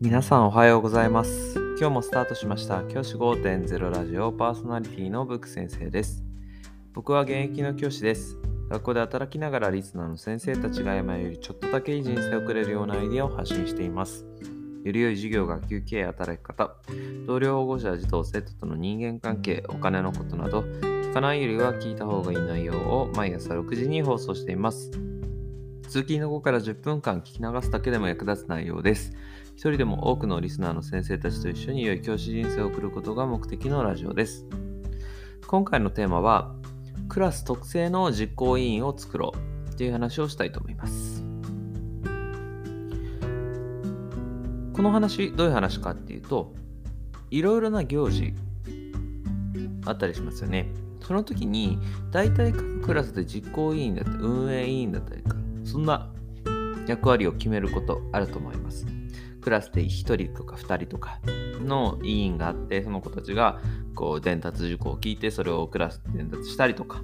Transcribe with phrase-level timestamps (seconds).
[0.00, 1.54] 皆さんおはようございます。
[1.78, 6.24] 今日もスタートしました教師5.0ラジオパーソナリティのブック先生です。
[6.92, 8.36] 僕は現役の教師です。
[8.70, 14.26] 学校で働きながらリスナーの先生たちが今よりちょっとだけいい人生を送れるようなアイデアを発信しています。
[14.84, 16.74] より良い授業、学級経営、働き方、
[17.28, 24.90] 同僚保護者、児童、生徒との人間関係、お金のことなど、聞かないよりは聞いた方がいい内容を毎朝6時に放送しています。
[25.94, 29.12] 通勤の後から10分間聞き流すだけでも役立つ内容です。
[29.54, 34.44] 一人でも多くのリスナーの先生たちと一緒に良い教師人生を送ることが目的のラジオです。
[35.46, 36.52] 今回のテーマは、
[37.08, 39.34] クラス特製の実行委員を作ろ
[39.70, 41.22] うという話をしたいと思います。
[44.72, 46.56] この話、どういう話かっていうと、
[47.30, 48.34] いろいろな行事
[49.84, 50.72] あったりしますよね。
[51.02, 51.78] その時に、
[52.10, 56.12] 大体各クラスで実行委員だったり、運営委員だったりか、そんな
[56.86, 58.86] 役割を決めることあると思います。
[59.40, 59.88] クラスで1
[60.26, 61.18] 人とか2人とか
[61.60, 63.60] の委員があって、その子たちが
[63.94, 67.02] こう伝達事項を聞いて、それをクラスで伝達したりとか、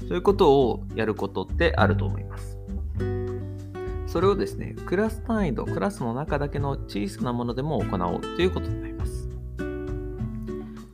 [0.00, 2.58] そういうことをやることってあると思います。
[4.06, 9.28] それをですね、クラス単位とクラスの中だけの小さなものでも行おうということになります。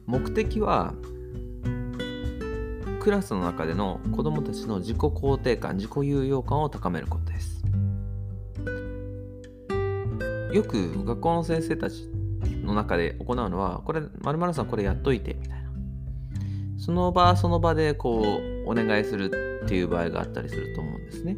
[0.07, 0.95] 目的は、
[3.05, 7.63] クラスの中での子どもたちの自己肯定感、自己有用感を高めることです。
[10.55, 12.09] よく学校の先生たち
[12.63, 15.71] の中で行うのは、これ、まるさんこれやっといて、みたいな。
[16.79, 18.23] その場その場でこ
[18.65, 21.37] う、お願いするっていう場合があったりすると思うんですね。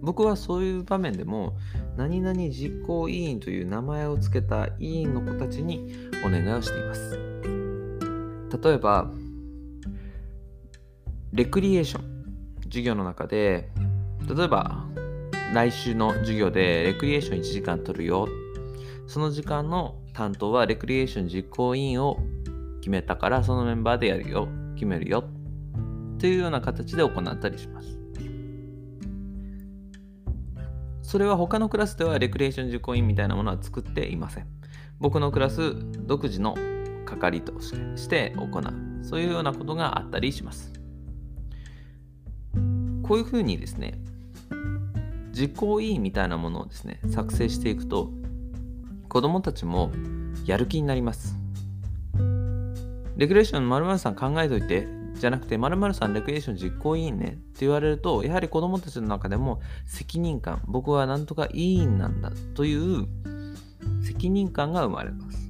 [0.00, 1.56] 僕はそういう場面でも、
[1.96, 5.94] 何々実行委員という名前を付けた委員の子たちに
[6.26, 7.20] お願いをしています。
[8.60, 9.12] 例えば、
[11.34, 12.04] レクリエーション、
[12.66, 13.68] 授業の中で、
[14.32, 14.84] 例えば、
[15.52, 18.28] 来週の授業でレクリエーション1時間取るよ。
[19.08, 22.18] その時間の担当はレクリエーション実行委員を
[22.80, 24.46] 決めたから、そのメンバーでやるよ、
[24.76, 25.24] 決めるよ。
[26.20, 27.98] というような形で行ったりします。
[31.02, 34.46] それは他のクラスではレクリエーション実行委員みたいなものは作っていません。
[35.00, 35.74] 僕のクラス
[36.06, 36.54] 独自の
[37.04, 39.04] 係として行う。
[39.04, 40.83] そういうようなことがあったりします。
[43.06, 43.94] こういうふうにですね、
[45.32, 48.10] 実行委員みたいなものをですね、作成していくと、
[49.08, 49.92] 子供たちも
[50.46, 51.36] やる気になります。
[53.16, 63.06] レクリエーション〇〇さん考えといて、じゃなくて〇〇さんレクリエーション実行委員ねって言われると、やはり子供たちの中でも責任感、僕はなんとか委員なんだという
[64.02, 65.43] 責任感が生まれます。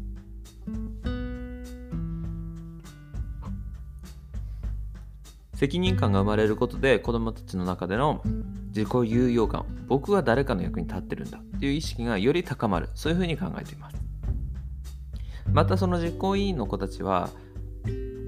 [5.54, 8.22] 責任感が生まれることで子供たちの中での
[8.68, 12.88] 自己有用感僕は誰かの役に立ってるんだっていう意識がより高まる。
[12.94, 13.96] そういうふうに考えています。
[15.52, 17.30] またその実行委員の子たちは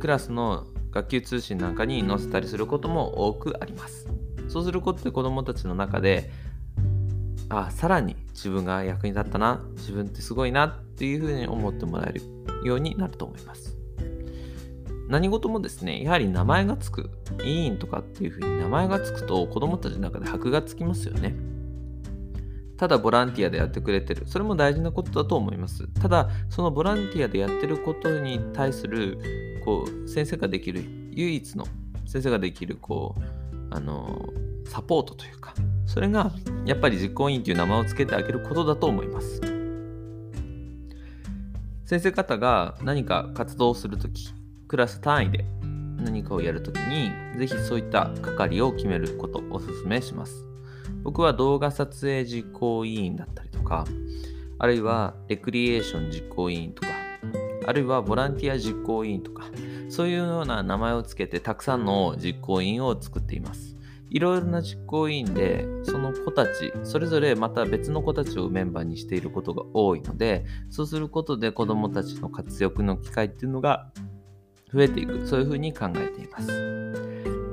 [0.00, 4.06] クラスの学級通信なんかに載せたりすることも多くあります。
[4.48, 6.30] そうすることで子供たちの中で
[7.48, 12.22] あさらに自分が役に立ったな自分ってすごいなっていうふうに思ってもらえる
[12.64, 13.75] ようになると思います。
[15.08, 17.10] 何事もですね、やはり名前がつく、
[17.44, 21.34] 委員とかっていうふうに名前がつくと子供たちの中で箔がつきますよね。
[22.76, 24.26] ただボランティアでやってくれてる。
[24.26, 25.86] それも大事なことだと思います。
[25.88, 31.66] ただ、そのボランティアでやってることに対する、こう、先生ができる、唯一の、
[32.04, 33.22] 先生ができる、こう、
[33.70, 34.28] あの、
[34.66, 35.54] サポートというか、
[35.86, 36.32] それが、
[36.66, 39.40] やっぱり実行委員という名前を付けてあげることだと思います。
[41.84, 44.34] 先生方が何か活動をするとき、
[44.68, 45.44] クラス単位で
[45.98, 50.44] 何かをやるときに、ぜひそういった係を決めることをお勧めします。
[51.02, 53.84] 僕は動画撮影実行委員だったりとか、
[54.58, 56.88] あるいはレクリエーション実行委員とか、
[57.66, 59.44] あるいはボランティア実行委員とか、
[59.88, 63.76] そういうような名前をつけてたくさんの実行委員を作っています。
[64.08, 73.90] いろいろな実行委員で、その子たち、それぞれまた別の子たちをメンバーにしていることが多いので、そうすることで子どもたちの活躍の機会っていうのが
[74.72, 76.46] 増えていく、そういうふうに考えています。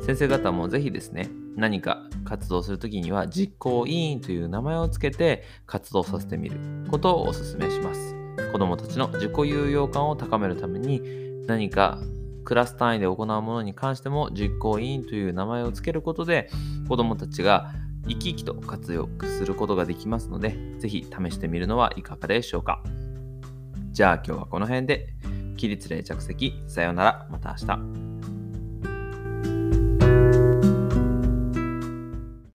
[0.06, 6.58] 先生方もぜひですね、何か活動するときには実行委員という名前をつけて活動させてみる
[6.90, 8.16] ことをお勧めします。
[8.52, 11.02] 子どもたちの自己有用感を高めるために
[11.48, 12.00] 何か
[12.44, 16.50] クラス単位で行うものに関しても実行委員という名前をつけることで
[16.88, 17.72] 子どもたちが
[18.08, 22.84] 生き生きと活用することができますので、ぜひ試してみるのはいかがでしょうか。
[23.92, 25.14] じゃあ今日はこの辺で。
[25.64, 26.62] 起立例着席。
[26.68, 27.28] さようなら。
[27.32, 28.13] また明日。